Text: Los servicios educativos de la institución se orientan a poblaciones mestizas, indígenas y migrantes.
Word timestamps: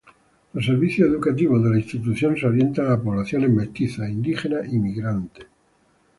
Los 0.53 0.65
servicios 0.65 1.07
educativos 1.07 1.63
de 1.63 1.69
la 1.69 1.77
institución 1.77 2.35
se 2.35 2.47
orientan 2.47 2.91
a 2.91 2.99
poblaciones 2.99 3.51
mestizas, 3.51 4.09
indígenas 4.09 4.67
y 4.73 4.79
migrantes. 4.79 5.45